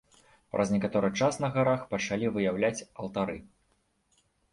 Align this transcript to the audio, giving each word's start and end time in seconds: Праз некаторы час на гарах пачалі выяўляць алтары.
Праз 0.53 0.71
некаторы 0.75 1.09
час 1.19 1.37
на 1.43 1.49
гарах 1.57 1.83
пачалі 1.91 2.31
выяўляць 2.37 2.85
алтары. 3.05 3.37